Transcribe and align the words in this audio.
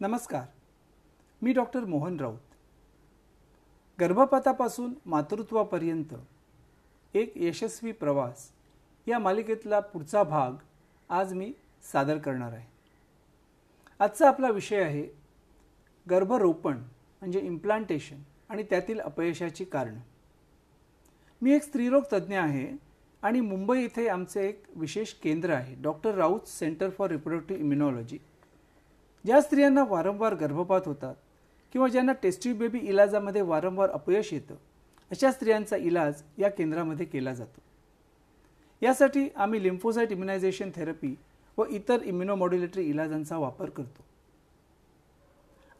नमस्कार. 0.00 0.42
मी 1.42 1.52
डॉक्टर 1.52 1.84
मोहन 1.84 2.20
राऊत. 2.20 2.38
गर्भपातापासून 4.00 4.94
मातृत्वापर्यंत 5.06 6.14
एक 7.14 7.32
यशस्वी 7.36 7.92
प्रवास 7.92 8.50
या 9.06 9.18
मालिकेतला 9.18 9.80
पुढचा 9.80 10.22
भाग 10.22 10.52
आज 11.08 11.34
मी 11.34 11.52
सादर 11.92 12.18
करणार 12.18 12.52
आहे. 12.52 12.66
आजचा 13.98 14.28
आपला 14.28 14.50
विषय 14.50 14.82
आहे 14.82 15.06
गर्भरोपण 16.10 16.76
म्हणजे 16.76 17.40
इम्प्लांटेशन 17.40 18.22
आणि 18.48 18.62
त्यातील 18.62 19.00
अपयशाची 19.00 19.64
कारणं. 19.64 20.00
मी 21.42 21.52
एक 21.52 21.62
स्त्रीरोग 21.62 22.02
तज्ज्ञ 22.12 22.38
आहे 22.38 22.76
आणि 23.22 23.40
मुंबई 23.40 23.84
इथे 23.84 24.08
आमचे 24.08 24.48
एक 24.48 24.62
विशेष 24.74 25.12
केंद्र 25.12 25.50
आहे. 25.50 25.74
Doctor 25.82 26.14
Raut 26.14 26.40
centre 26.46 26.90
for 26.90 27.10
reproductive 27.10 27.62
immunology. 27.62 28.18
ज्या 29.24 29.40
स्त्रियांना 29.40 29.84
वारंवार 29.84 30.34
गर्भपात 30.34 30.80
होतात 30.86 31.14
किंवा 31.72 31.88
ज्यांना 31.88 32.12
टेस्टी 32.12 32.52
बेबी 32.52 32.78
इलाजामध्ये 32.78 33.42
वारंवार 33.42 33.90
अपयश 33.90 34.32
येतं 34.32 34.54
अशा 35.10 35.32
स्त्रियांचा 35.32 35.76
इलाज 35.76 36.22
या 36.38 36.48
केंद्रामध्ये 36.48 37.06
केला 37.06 37.32
जातो. 37.34 37.60
यासाठी 38.82 39.28
आम्ही 39.36 39.62
लिम्फोसाईट 39.62 40.12
इम्युनायझेशन 40.12 40.70
थेरपी 40.76 41.14
व 41.58 41.64
इतर 41.70 42.02
इम्युनोमॉड्युलेटरी 42.02 42.84
इलाजांचा 42.84 43.38
वापर 43.38 43.70
करतो. 43.70 44.04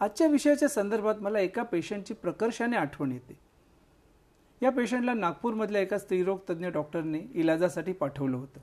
आजच्या 0.00 0.26
विषयाच्या 0.26 0.68
संदर्भात 0.68 1.14
मला 1.20 1.40
एका 1.40 1.62
पेशंटची 1.62 2.14
प्रकर्षाने 2.14 2.76
आठवण 2.76 3.12
येते. 3.12 3.38
या 4.62 4.70
पेशंटला 4.70 5.14
नागपूरमधल्या 5.14 5.82
एका 5.82 5.98
स्त्रीरोग 5.98 6.38
तज्ज्ञ 6.50 6.68
डॉक्टरने 6.68 7.18
इलाजासाठी 7.34 7.92
पाठवलं 7.92 8.36
होतं. 8.36 8.60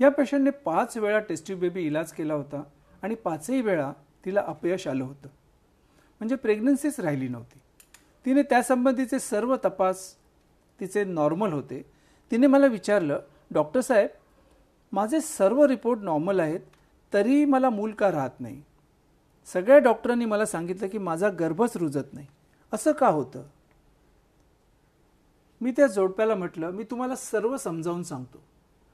या 0.00 0.08
पेशंटने 0.08 0.50
पाच 0.50 0.96
वेळा 0.96 1.18
टेस्टी 1.18 1.54
बेबी 1.54 1.82
इलाज 1.82 2.12
केला 2.12 2.34
होता 2.34 2.62
आणि 3.02 3.14
पाचही 3.14 3.60
वेळा 3.60 3.92
तिला 4.24 4.44
अपयश 4.46 4.88
आलं 4.88 5.04
होतं. 5.04 5.28
म्हणजे 6.18 6.36
प्रेग्नन्सीच 6.36 7.00
राहिली 7.00 7.28
नव्हती. 7.28 7.58
तिने 8.24 8.42
त्यासंबंधीचे 8.42 9.18
सर्व 9.18 9.56
तपास 9.56 10.14
तिचे 10.80 11.04
नॉर्मल 11.04 11.52
होते. 11.52 11.90
तिने 12.30 12.46
मला 12.46 12.66
विचारलं 12.66 13.20
डॉक्टर 13.50 13.80
साहेब 13.80 14.08
माझे 14.92 15.20
सर्व 15.20 15.64
रिपोर्ट 15.64 16.00
नॉर्मल 16.00 16.40
आहेत 16.40 16.60
तरी 17.12 17.44
मला 17.44 17.70
मूल 17.70 17.92
का 17.92 18.12
राहत 18.12 18.40
नाही? 18.40 18.62
सगळ्या 19.46 19.78
डॉक्टरांनी 19.78 20.24
मला 20.24 20.46
सांगितलं 20.46 20.88
की 20.88 20.98
माझा 20.98 21.28
गर्भच 21.28 21.76
रुजत 21.76 22.12
नाही. 22.12 22.26
असं 22.72 22.92
का 22.92 23.08
होतं? 23.08 23.42
मी 25.60 25.70
त्या 25.70 25.86
जोडप्याला 25.86 26.34
म्हटलं 26.34 26.70
मी 26.70 26.84
तुम्हाला 26.84 27.16
सर्व 27.16 27.56
समजावून 27.56 28.02
सांगतो. 28.02 28.42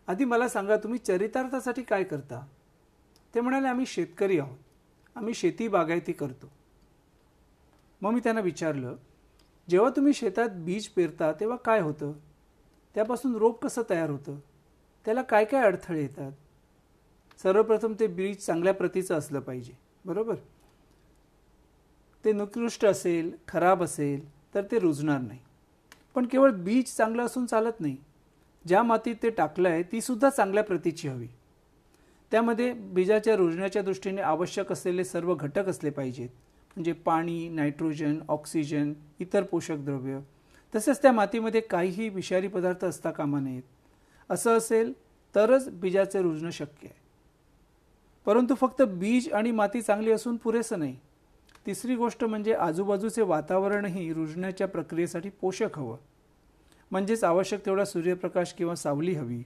आधी 0.09 0.25
मला 0.25 0.49
सांगा 0.49 0.77
तुम्ही 0.77 0.99
चरितार्थासाठी 0.99 1.83
काय 1.83 2.05
करता? 2.05 2.47
ते 3.35 3.41
म्हणाले 3.41 3.69
आम्ही 3.69 3.87
शेतकरी 3.87 4.39
आहोत. 4.39 4.59
आम्ही 5.15 5.35
शेती 5.35 5.69
बागायती 5.69 6.13
करतो. 6.13 6.53
मग 8.01 8.13
मी 8.13 8.21
त्यांना 8.21 8.41
विचारलं 8.41 8.97
जेव्हा 9.71 9.91
तुम्ही 9.91 10.13
शेतात 10.13 10.49
बीज 10.49 10.89
पेरता 10.89 11.33
तेव्हा 11.33 11.57
काय 11.57 11.81
होतं? 11.81 12.13
त्यापासून 12.95 13.37
रोप 13.37 13.63
कसं 13.63 13.83
तयार 13.91 14.11
होतं? 14.11 14.39
त्याला 15.05 15.23
काय 15.23 15.45
काय 15.45 15.65
अडथळे 15.65 16.03
येतात? 16.03 16.33
सर्वप्रथम 17.43 17.95
ते 18.01 18.07
बीज 18.07 18.37
चांगल्या 18.37 18.75
प्रतीचं 18.75 19.19
असलं 19.19 19.41
पाहिजे 19.41 19.73
बरोबर? 20.05 20.35
ते 22.25 22.33
निकृष्ट 22.33 22.85
असेल 22.85 23.37
खराब 23.49 23.83
असेल 23.83 24.55
तर 24.55 24.65
ते 24.71 24.79
रुजणार 24.79 25.21
नाही. 25.21 25.41
पण 26.15 26.27
केवळ 26.27 26.51
बीज 26.51 26.97
चांगलं 26.97 27.27
असून 27.27 27.47
चालत 27.47 27.81
नाही. 27.81 27.97
ज्या 28.67 28.83
मातीत 28.83 29.15
ते 29.23 29.31
टाकलं 29.31 29.69
आहे 29.69 29.83
तीसुद्धा 29.83 30.31
चांगल्या 30.31 30.65
प्रतीची 30.65 31.09
हवी. 31.09 31.29
त्यामध्ये 32.31 32.73
बीजाच्या 32.73 33.37
रुजण्याच्या 33.37 33.83
दृष्टीने 33.83 34.23
आवश्यक 34.23 34.73
असलेले 34.73 35.05
सर्व 35.05 35.35
घटक 35.35 35.69
असले 35.69 35.91
पाहिजेत. 35.91 36.29
म्हणजे 36.77 36.93
पाणी 36.93 37.49
नायट्रोजन 37.49 38.19
ऑक्सिजन 38.29 38.93
इतर 39.21 39.43
पोषक 39.43 39.77
द्रव्य. 39.77 40.19
तसेच 40.75 41.03
त्या 41.03 41.13
मातीमध्ये 41.13 41.61
काहीही 41.61 42.09
विषारी 42.09 42.49
पदार्थ 42.49 42.85
असता 42.85 43.11
कामा 43.11 43.41
नयेत. 43.41 43.63
असं 44.31 44.57
असेल 44.57 44.93
तरच 45.35 45.69
बीजाचे 45.69 46.23
रुजणं 46.23 46.51
शक्य 46.51 46.89
आहे. 46.89 47.01
परंतु 48.27 48.55
फक्त 48.55 48.83
बीज 48.83 49.33
आणि 49.33 49.51
माती 49.51 49.83
चांगली 49.83 50.11
असून 50.11 50.37
पुरेसं 50.37 50.79
नाही. 50.79 50.97
तिसरी 51.67 51.97
गोष्ट 51.97 52.25
म्हणजे 52.25 52.53
आजूबाजूचे 52.53 53.23
वातावरणही 53.23 54.13
रुजण्याच्या 54.13 54.69
प्रक्रियेसाठी 54.69 55.29
पोषक 55.29 55.79
हवं. 55.79 55.97
म्हणजेच 56.91 57.25
आवश्यक 57.25 57.67
तेवढा 57.67 57.85
सूर्यप्रकाश 57.85 58.53
किंवा 58.53 58.75
सावली 58.75 59.13
हवी. 59.13 59.43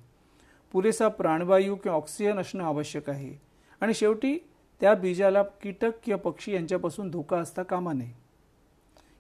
पुरेसा 0.73 1.09
प्राणवायू 1.09 1.77
किंवा 1.77 1.97
ऑक्सिजन 1.97 2.39
असणं 2.39 2.65
आवश्यक 2.65 3.11
आहे. 3.11 3.35
आणि 3.81 3.95
शेवटी 3.95 4.39
त्या 4.81 4.95
बीजाला 4.95 5.43
कीटक 5.43 5.91
किंवा 6.03 6.19
पक्षी 6.19 6.53
यांच्यापासून 6.53 7.11
धोका 7.11 7.39
असता 7.39 7.63
कामा 7.63 7.93
नये. 7.93 8.13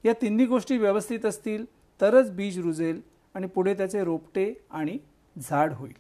या 0.05 0.13
तिन्ही 0.23 0.47
गोष्टी 0.47 0.77
व्यवस्थित 0.77 1.27
असतील 1.27 1.65
तरच 2.01 2.31
बीज 2.31 2.59
रुजेल 2.59 3.01
आणि 3.35 3.47
पुढे 3.47 3.75
त्याचे 3.75 4.05
रोपटे 4.05 4.55
आणि 4.71 4.99
झाड 5.39 5.73
होईल. 5.73 5.93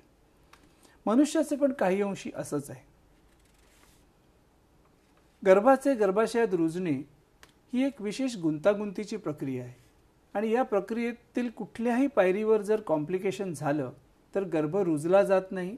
मनुष्याचे 1.07 1.57
पण 1.57 1.73
काही 1.73 2.03
अंशी 2.03 2.31
असंच 2.37 2.71
आहे. 2.71 2.91
गर्भाचे 5.47 5.95
गर्भाशयात 5.95 6.55
रुजणे 6.55 7.09
ही 7.73 7.85
एक 7.87 8.03
विशेष 8.03 8.37
गुंतागुंतीची 8.37 9.17
प्रक्रिया 9.17 9.65
आहे. 9.65 9.80
आणि 10.35 10.51
या 10.51 10.63
प्रक्रियेतील 10.63 11.49
कुठल्याही 11.51 12.07
पायरीवर 12.07 12.63
जर 12.63 12.81
कॉम्प्लिकेशन 12.81 13.53
झालं 13.53 13.91
तर 14.35 14.45
गर्भ 14.45 14.77
रुजला 14.77 15.23
जात 15.23 15.51
नाही. 15.51 15.77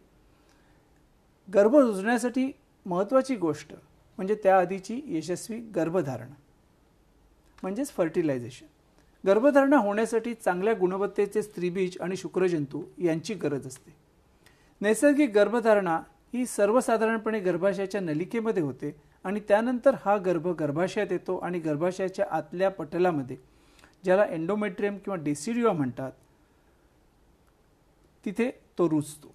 गर्भ 1.48 1.74
रुजण्यासाठी 1.76 2.50
महत्त्वाची 2.86 3.36
गोष्ट 3.36 3.72
म्हणजे 4.18 4.34
त्याआधीची 4.42 5.00
यशस्वी 5.06 5.58
गर्भधारणा 5.76 6.34
म्हणजेच 7.62 7.90
फर्टिलायझेशन 7.92 8.66
गर्भधारणा 9.24 9.76
होण्यासाठी 9.76 10.34
चांगल्या 10.34 10.74
गुणवत्तेचे 10.74 11.42
स्त्रीबीज 11.42 11.96
आणि 12.00 12.16
शुक्रजंतू 12.16 12.82
यांची 12.98 13.34
गरज 13.34 13.66
असते. 13.66 13.94
नैसर्गिक 14.80 15.30
गर्भधारणा 15.30 15.96
ही 16.34 16.44
सर्वसाधारणपणे 16.46 17.40
गर्भाशयाच्या 17.40 18.00
नलिकेमध्ये 18.00 18.62
होते 18.62 18.94
आणि 19.24 19.40
त्यानंतर 19.48 19.94
हा 20.04 20.16
गर्भ 20.16 20.48
गर्भाशयात 20.48 21.12
येतो 21.12 21.36
आणि 21.38 21.58
गर्भाशयाच्या 21.58 22.26
आतल्या 22.30 22.70
पटलामध्ये 22.70 23.36
ज्याला 24.04 24.24
एंडोमेट्रियम 24.24 24.96
किंवा 24.96 25.16
डेसिडिओ 25.16 25.72
म्हणतात 25.72 26.12
तिथे 28.24 28.50
तो 28.78 28.88
रुजतो. 28.90 29.34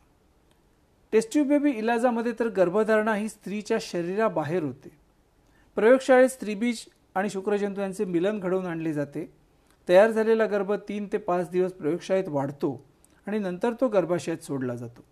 टेस्ट्यूब 1.12 1.48
बेबी 1.48 1.72
इलाजामध्ये 1.72 2.32
तर 2.40 2.48
गर्भधारणा 2.48 3.16
ही 3.16 3.30
स्त्रीच्या 3.30 3.78
शरीराबाहेर 3.82 4.64
होते. 4.64 4.90
प्रयोगशाळेत 5.76 6.30
स्त्रीबीज 6.30 6.86
आणि 7.16 7.30
शुक्रजंतू 7.30 7.82
यांचे 7.82 8.06
मिलन 8.06 8.40
घडवून 8.40 8.66
आणले 8.66 8.94
जाते. 8.94 9.34
तयार 9.90 10.12
झालेला 10.12 10.46
गर्भ 10.46 10.74
तीन 10.74 11.08
ते 11.12 11.18
पाच 11.18 11.50
दिवस 11.50 11.74
प्रयोगशाळेत 11.74 12.28
वाढतो 12.28 12.86
आणि 13.28 13.40
नंतर 13.40 13.74
तो 13.82 13.88
गर्भाशयात 13.88 14.38
सोडला 14.38 14.76
जातो. 14.76 15.04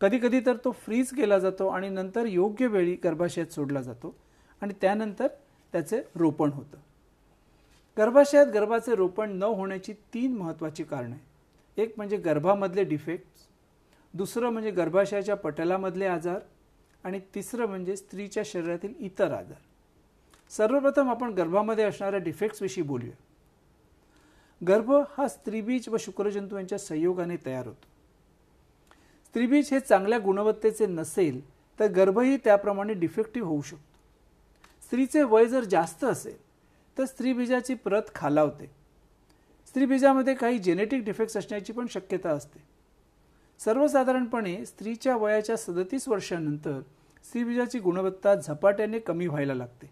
कधीकधी 0.00 0.40
तर 0.40 0.56
तो 0.56 0.70
फ्रीज 0.70 1.10
केला 1.10 1.38
जातो 1.38 1.66
आणि 1.68 1.88
नंतर 1.88 2.26
योग्य 2.26 2.66
वेळी 2.66 2.94
गर्भाशयात 2.94 3.52
सोडला 3.52 3.82
जातो 3.82 4.14
आणि 4.60 4.74
त्यानंतर 4.80 5.26
त्याचे 5.72 6.02
रोपण 6.14 6.50
होतं. 6.52 6.78
गर्भाशयात 7.98 8.46
गर्भाचे 8.46 8.94
रोपण 8.94 9.30
न 9.30 9.42
होण्याची 9.42 9.92
तीन 9.92 10.36
महत्त्वाची 10.36 10.84
कारणं. 10.84 11.10
आहेत 11.10 11.78
एक 11.78 11.94
म्हणजे 11.96 12.16
गर्भामधले 12.16 12.84
डिफेक्ट्स. 12.84 13.46
दुसरं 14.14 14.50
म्हणजे 14.50 14.70
गर्भाशयाच्या 14.70 15.36
पटलामधले 15.36 16.06
आजार. 16.06 16.38
आणि 17.04 17.20
तिसरं 17.34 17.66
म्हणजे 17.66 17.96
स्त्रीच्या 17.96 18.42
शरीरातील 18.46 18.94
इतर 18.98 19.32
आजार. 19.32 19.60
सर्वप्रथम 20.50 21.10
आपण 21.10 21.30
गर्भामध्ये 21.30 21.84
असणाऱ्या 21.84 22.20
डिफेक्ट्सविषयी 22.20 22.84
बोलूया. 22.84 23.12
गर्भ 24.66 24.92
हा 24.92 25.28
स्त्रीबीज 25.28 25.88
व 25.88 25.96
शुक्रजंतू 26.00 26.56
यांच्या 26.56 26.78
संयोगाने 26.78 27.36
तयार 27.46 27.66
होतो. 27.66 27.86
स्त्रीबीज 29.26 29.68
हे 29.72 29.80
चांगल्या 29.80 30.18
गुणवत्तेचे 30.18 30.86
नसेल 30.86 31.40
तर 31.80 31.86
गर्भही 31.86 32.36
त्याप्रमाणे 32.36 32.94
डिफेक्टिव्ह 32.94 33.48
होऊ 33.48 33.62
शकतो. 33.62 33.98
स्त्रीचे 34.82 35.22
वय 35.22 35.46
जर 35.46 35.64
जास्त 35.64 36.04
असेल 36.04 36.36
तर 36.98 37.04
स्त्रीबीजाची 37.04 37.74
प्रत 37.74 38.02
खालावते. 38.14 38.70
स्त्रीबीजामध्ये 39.66 40.34
काही 40.34 40.58
जेनेटिक 40.58 41.04
डिफेक्ट्स 41.04 41.36
असण्याची 41.36 41.72
पण 41.72 41.86
शक्यता 41.90 42.30
असते. 42.30 42.62
सर्वसाधारणपणे 43.58 44.66
स्त्रीच्या 44.66 45.16
वयाच्या 45.16 45.56
सदतीस 45.56 46.08
वर्षानंतर 46.08 46.80
स्त्रीबीजाची 47.24 47.78
गुणवत्ता 47.78 48.34
झपाट्याने 48.34 48.98
कमी 48.98 49.26
व्हायला 49.26 49.54
लागते. 49.54 49.90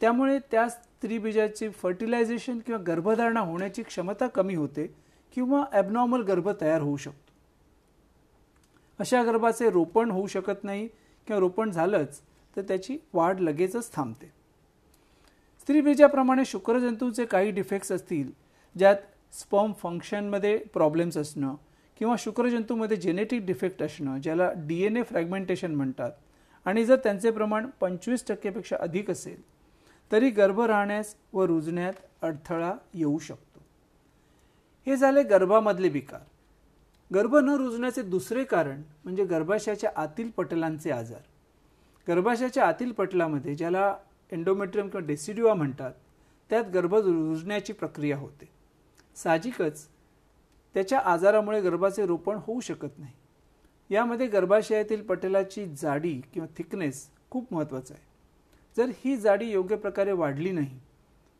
त्यामुळे 0.00 0.38
त्या 0.38 0.68
स्त्रीबीजाची 0.68 1.68
फर्टिलायझेशन 1.68 2.58
किंवा 2.58 2.82
गर्भधारणा 2.82 3.40
होण्याची 3.40 3.82
क्षमता 3.82 4.26
कमी 4.26 4.54
होते 4.54 4.94
किंवा 5.34 5.64
ॲबनॉर्मल 5.72 6.22
गर्भ 6.22 6.48
तयार 6.60 6.80
होऊ 6.80 6.96
शकतो. 6.96 7.32
अशा 8.98 9.22
गर्भाचे 9.22 9.70
रोपण 9.70 10.10
होऊ 10.10 10.26
शकत 10.26 10.64
नाही 10.64 10.86
किंवा 11.26 11.40
रोपण 11.40 11.70
झालंच 11.70 12.20
तर 12.56 12.62
त्याची 12.62 12.98
वाढ 13.12 13.40
लगेचच 13.40 13.94
थांबते. 13.94 14.43
स्त्रीबीजाप्रमाणे 15.64 16.44
शुक्रजंतूचे 16.44 17.24
काही 17.24 17.50
डिफेक्ट्स 17.50 17.92
असतील 17.92 18.30
ज्यात 18.76 18.96
स्पर्म 19.32 19.72
फंक्शनमध्ये 19.72 20.56
प्रॉब्लेम्स 20.72 21.16
असणं 21.16 21.54
किंवा 21.98 22.16
शुक्रजंतूमध्ये 22.18 22.96
जेनेटिक 22.96 23.46
डिफेक्ट 23.46 23.82
असणं 23.82 24.18
ज्याला 24.18 24.50
डी 24.56 24.82
एन 24.84 24.96
ए 24.96 25.02
फ्रॅगमेंटेशन 25.02 25.74
म्हणतात. 25.74 26.10
आणि 26.66 26.84
जर 26.84 26.96
त्यांचे 26.96 27.30
प्रमाण 27.30 27.66
पंचवीस 27.80 28.26
टक्केपेक्षा 28.28 28.76
अधिक 28.80 29.10
असेल 29.10 29.40
तरी 30.12 30.30
गर्भ 30.30 30.60
राहण्यास 30.60 31.14
व 31.32 31.44
रुजण्यात 31.44 31.92
अडथळा 32.22 32.72
येऊ 32.94 33.18
शकतो. 33.18 33.62
हे 34.86 34.96
झाले 34.96 35.22
गर्भामधले 35.22 35.88
विकार. 35.88 36.20
गर्भ 37.14 37.36
न 37.36 37.48
रुजण्याचे 37.48 38.02
दुसरे 38.02 38.44
कारण 38.44 38.82
म्हणजे 39.04 39.24
गर्भाशयाच्या 39.24 39.90
आतील 39.96 40.30
पटलांचे 40.30 40.90
आजार. 40.90 41.20
गर्भाशयाच्या 42.08 42.66
आतील 42.66 42.92
पटलामध्ये 42.92 43.54
ज्याला 43.54 43.94
एंडोमेट्रियम 44.34 44.88
किंवा 44.88 45.06
डेसिडिवा 45.06 45.54
म्हणतात 45.54 45.92
त्यात 46.50 46.64
गर्भ 46.64 46.94
रुजण्याची 46.94 47.72
प्रक्रिया 47.72 48.16
होते. 48.18 48.48
साहजिकच 49.16 49.86
त्याच्या 50.74 50.98
आजारामुळे 50.98 51.60
गर्भाचे 51.60 52.06
रोपण 52.06 52.36
होऊ 52.36 52.60
शकत 52.60 52.98
नाही. 52.98 53.12
यामध्ये 53.90 54.26
गर्भाशयातील 54.26 55.02
पटेलाची 55.02 55.66
जाडी 55.66 56.20
किंवा 56.32 56.54
थिकनेस 56.58 57.08
खूप 57.30 57.52
महत्त्वाचं 57.54 57.94
आहे. 57.94 58.02
जर 58.76 58.92
ही 58.96 59.16
जाडी 59.16 59.50
योग्य 59.50 59.76
प्रकारे 59.76 60.12
वाढली 60.12 60.50
नाही 60.50 60.78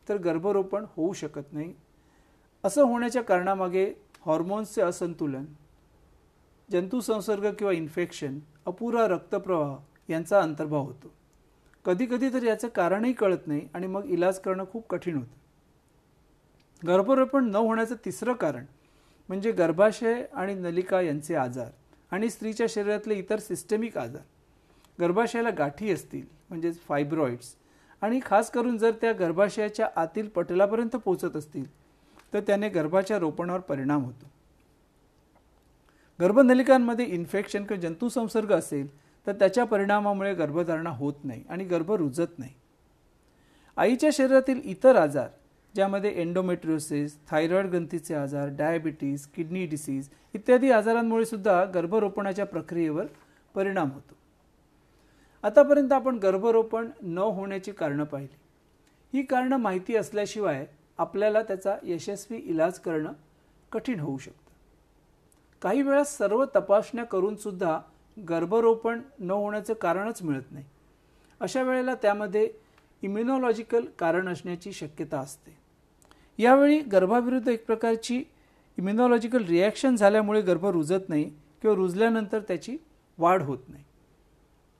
तर 0.09 0.17
गर्भरोपण 0.17 0.85
होऊ 0.95 1.13
शकत 1.13 1.53
नाही. 1.53 1.73
असं 2.63 2.83
होण्याच्या 2.83 3.21
कारणामागे 3.21 3.93
हॉर्मोन्सचे 4.25 4.81
असंतुलन 4.81 5.45
जंतुसंसर्ग 6.71 7.51
किंवा 7.53 7.73
इन्फेक्शन 7.73 8.39
अपुरा 8.65 9.07
रक्तप्रवाह 9.07 9.77
यांचा 10.09 10.41
अंतर्भाव 10.41 10.81
होतो. 10.81 11.13
कधी 11.85 12.05
कधी 12.05 12.29
तर 12.33 12.43
याचं 12.43 12.67
कारणही 12.67 13.13
कळत 13.13 13.47
नाही 13.47 13.67
आणि 13.73 13.87
मग 13.87 14.05
इलाज 14.05 14.39
करणं 14.39 14.65
खूप 14.71 14.87
कठीण 14.89 15.17
होतं. 15.17 16.87
गर्भरोपण 16.87 17.49
न 17.49 17.55
होण्याचं 17.55 17.95
तिसरं 18.05 18.33
कारण 18.33 18.65
म्हणजे 19.29 19.51
गर्भाशय 19.51 20.23
आणि 20.33 20.53
नलिका 20.53 21.01
यांचे 21.01 21.35
आजार 21.35 21.69
आणि 22.11 22.29
स्त्रीच्या 22.29 22.67
शरीरातले 22.69 23.15
इतर 23.15 23.39
सिस्टेमिक 23.39 23.97
आजार. 23.97 24.21
गर्भाशयाला 24.99 25.49
गाठी 25.49 25.91
असतील 25.91 26.25
म्हणजेच 26.49 26.79
फायब्रॉइड्स 26.79 27.55
आणि 28.01 28.19
खास 28.25 28.51
करून 28.51 28.77
जर 28.77 28.91
त्या 29.01 29.11
गर्भाशयाच्या 29.13 29.87
आतील 29.95 30.27
पटलापर्यंत 30.29 30.95
पोचत 30.95 31.35
असतील 31.35 31.65
तर 32.33 32.39
त्याने 32.39 32.69
गर्भाच्या 32.69 33.19
रोपणावर 33.19 33.59
परिणाम 33.59 34.03
होतो. 34.03 34.31
गर्भनलिकांमध्ये 36.19 37.05
इन्फेक्शन 37.05 37.63
किंवा 37.65 37.81
जंतुसंसर्ग 37.81 38.51
असेल 38.51 38.87
तर 39.27 39.31
त्याच्या 39.31 39.63
परिणामामुळे 39.63 40.33
गर्भधारणा 40.33 40.89
होत 40.89 41.13
नाही 41.23 41.43
आणि 41.49 41.63
गर्भ 41.63 41.91
रुजत 41.91 42.39
नाही. 42.39 42.53
आईच्या 43.77 44.09
शरीरातील 44.13 44.61
इतर 44.63 44.95
आजार 44.95 45.29
ज्यामध्ये 45.75 46.21
एन्डोमेट्रिओसिस 46.21 47.17
थायरॉइड 47.27 47.65
ग्रंथीचे 47.65 48.15
आजार 48.15 48.47
डायबिटीज 48.47 49.25
किडनी 49.25 49.65
डिसीज 49.65 50.09
इत्यादी 50.33 50.71
आजारांमुळे 50.71 51.25
सुद्धा 51.25 51.63
गर्भरोपणाच्या 51.65 52.45
प्रक्रियेवर 52.45 53.05
परिणाम 53.55 53.91
होतो. 53.91 54.13
आतापर्यंत 55.43 55.91
आपण 55.91 56.15
गर्भरोपण 56.15 56.89
न 57.01 57.17
होण्याची 57.17 57.71
कारणं 57.71 58.03
पाहिली. 58.03 58.37
ही 59.13 59.23
कारणं 59.23 59.57
माहिती 59.57 59.95
असल्याशिवाय 59.95 60.65
आपल्याला 60.97 61.43
त्याचा 61.43 61.75
यशस्वी 61.83 62.37
इलाज 62.37 62.79
करणं 62.79 63.11
कठीण 63.71 63.99
होऊ 63.99 64.17
शकतं. 64.17 64.51
काही 65.61 65.81
वेळा 65.81 66.03
सर्व 66.03 66.45
तपासण्या 66.45 67.05
करून 67.05 67.35
सुद्धा 67.35 67.79
गर्भरोपण 68.17 69.01
न 69.19 69.31
होण्याचं 69.31 69.73
कारणच 69.73 70.21
मिळत 70.23 70.51
नाही. 70.51 70.65
अशा 71.41 71.63
वेळेला 71.63 71.95
त्यामध्ये 71.95 72.49
इम्युनॉलॉजिकल 73.03 73.85
कारण 73.99 74.27
असण्याची 74.29 74.71
शक्यता 74.73 75.19
असते. 75.19 75.57
यावेळी 76.39 76.79
गर्भाविरुद्ध 76.81 77.47
एक 77.47 77.65
प्रकारची 77.65 78.23
इम्युनॉलॉजिकल 78.77 79.43
रिॲक्शन 79.45 79.95
झाल्यामुळे 79.95 80.41
गर्भ 80.41 80.65
रुजत 80.65 81.09
नाही 81.09 81.23
किंवा 81.61 81.75
रुजल्यानंतर 81.75 82.39
त्याची 82.39 82.77
वाढ 83.17 83.41
होत 83.41 83.69
नाही. 83.69 83.83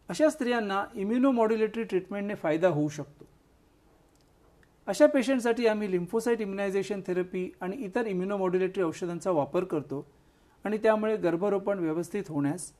अशा 0.09 0.29
स्त्रियांना 0.29 0.83
इम्युनोमॉड्युलेटरी 0.93 1.83
ट्रीटमेंटने 1.83 2.35
फायदा 2.35 2.67
होऊ 2.67 2.89
शकतो. 2.89 3.25
अशा 4.87 5.05
पेशंटसाठी 5.07 5.67
आम्ही 5.67 5.91
लिम्फोसाईट 5.91 6.41
इम्युनायझेशन 6.41 7.01
थेरपी 7.07 7.49
आणि 7.61 7.77
इतर 7.77 8.05
इम्युनोमॉड्युलेटरी 8.05 8.83
औषधांचा 8.83 9.31
वापर 9.31 9.63
करतो 9.63 10.05
आणि 10.65 10.77
त्यामुळे 10.77 11.15
गर्भरोपण 11.17 11.79
व्यवस्थित 11.79 12.23
होण्यास 12.27 12.71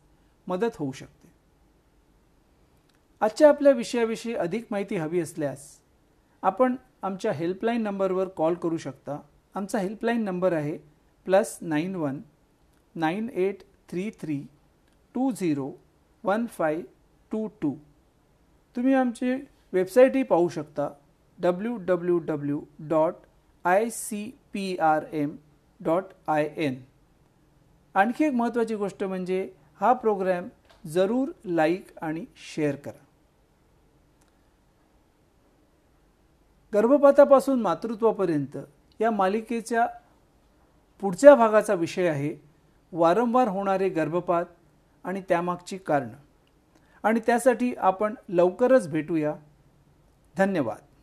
मदत 0.48 0.76
होऊ 0.80 0.92
शकते. 0.92 1.30
आजच्या 3.22 3.50
आपल्या 3.50 3.72
विषयाविषयी 3.74 4.34
अधिक 4.34 4.66
माहिती 4.72 4.96
हवी 4.96 5.20
असल्यास 5.20 5.68
आपण 6.44 6.76
आमच्या 7.04 7.32
हेल्पलाईन 7.32 7.82
नंबरवर 7.84 8.28
कॉल 8.28 8.54
करू 8.54 8.78
शकता. 8.78 9.18
आमचा 9.56 9.80
हेल्पलाईन 9.80 10.24
नंबर 10.24 10.54
आहे 10.54 10.78
plus 11.26 11.58
nine 11.62 11.96
one 11.96 12.20
nine 12.96 13.30
eight 13.30 13.64
three 13.90 14.10
three 14.22 14.42
two 15.16 15.32
zero 15.32 15.72
one 16.24 16.46
five 16.48 16.82
two 17.32 17.48
two 17.62 17.74
तुम्ही 18.76 18.94
आमची 18.94 19.34
वेबसाईटही 19.74 20.24
पाहू 20.24 20.50
शकता. 20.50 20.90
W 21.40 21.76
W 21.78 22.18
W 22.20 22.62
dot 22.80 23.14
I 23.66 23.90
C 23.90 24.30
P 24.54 24.76
R 24.78 25.04
M 25.12 25.36
dot 25.80 26.14
I 26.28 26.50
N 26.58 26.76
आणखी 27.96 28.26
एक 28.26 28.34
महत्त्वाची 28.34 28.76
गोष्ट 28.76 29.04
म्हणजे 29.04 29.48
हा 29.82 29.94
प्रोग्रॅम 29.94 30.48
जरूर 30.88 31.32
लाईक 31.46 31.88
आणि 32.02 32.26
शेअर 32.36 32.76
करा. 32.76 33.06
गर्भपातापासून 36.74 37.62
मातृत्वापर्यंत 37.62 38.58
या 39.02 39.12
मालिकेच्या 39.12 39.88
पुढच्या 41.02 41.36
भागाचा 41.36 41.74
विषय 41.74 42.08
आहे 42.08 42.36
वारंवार 42.92 43.48
होणारे 43.48 43.90
गर्भपात 43.90 44.46
आणि 45.04 45.22
त्यामागची 45.30 45.78
कारणं. 45.78 46.18
आणि 47.04 47.20
त्यासाठी 47.20 47.76
आपण 47.78 48.16
लवकरच 48.30 48.90
भेटूया. 48.90 49.36
धन्यवाद. 50.38 50.95